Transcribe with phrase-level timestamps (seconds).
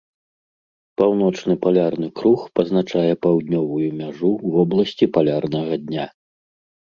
[1.01, 6.05] Паўночны палярны круг пазначае паўднёвую мяжу вобласці палярнага дня.